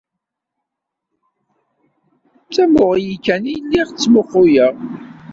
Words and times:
D 2.45 2.49
tamuɣli 2.55 3.15
kan 3.25 3.43
ay 3.49 3.57
lliɣ 3.63 3.87
ttmuqquleɣ. 3.89 4.73